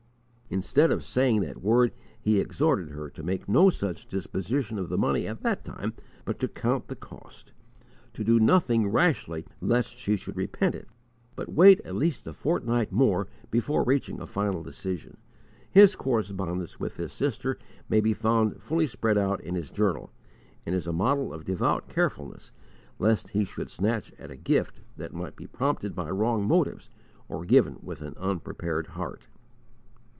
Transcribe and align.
Instead 0.53 0.91
of 0.91 1.01
saying 1.01 1.39
that 1.39 1.61
word, 1.63 1.93
he 2.19 2.37
exhorted 2.37 2.89
her 2.89 3.09
to 3.09 3.23
make 3.23 3.47
no 3.47 3.69
such 3.69 4.05
disposition 4.05 4.77
of 4.77 4.89
the 4.89 4.97
money 4.97 5.25
at 5.25 5.39
that 5.43 5.63
time, 5.63 5.93
but 6.25 6.39
to 6.39 6.47
count 6.49 6.89
the 6.89 6.95
cost; 6.97 7.53
to 8.11 8.21
do 8.21 8.37
nothing 8.37 8.89
rashly 8.89 9.45
lest 9.61 9.95
she 9.97 10.17
should 10.17 10.35
repent 10.35 10.75
it, 10.75 10.89
but 11.37 11.53
wait 11.53 11.79
at 11.85 11.95
least 11.95 12.27
a 12.27 12.33
fortnight 12.33 12.91
more 12.91 13.29
before 13.49 13.85
reaching 13.85 14.19
a 14.19 14.27
final 14.27 14.61
decision. 14.61 15.15
His 15.69 15.95
correspondence 15.95 16.81
with 16.81 16.97
this 16.97 17.13
sister 17.13 17.57
may 17.87 18.01
be 18.01 18.13
found 18.13 18.61
fully 18.61 18.87
spread 18.87 19.17
out 19.17 19.39
in 19.39 19.55
his 19.55 19.71
journal,* 19.71 20.11
and 20.65 20.75
is 20.75 20.85
a 20.85 20.91
model 20.91 21.31
of 21.31 21.45
devout 21.45 21.87
carefulness 21.87 22.51
lest 22.99 23.29
he 23.29 23.45
should 23.45 23.71
snatch 23.71 24.11
at 24.19 24.29
a 24.31 24.35
gift 24.35 24.81
that 24.97 25.13
might 25.13 25.37
be 25.37 25.47
prompted 25.47 25.95
by 25.95 26.09
wrong 26.09 26.45
motives 26.45 26.89
or 27.29 27.45
given 27.45 27.77
with 27.81 28.01
an 28.01 28.15
unprepared 28.17 28.87
heart. 28.87 29.27